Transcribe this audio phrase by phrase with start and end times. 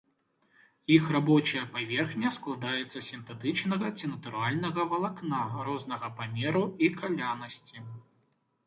[0.95, 7.77] Іх рабочая паверхня складаецца з сінтэтычнага ці натуральнага валакна рознага памеру і калянасці.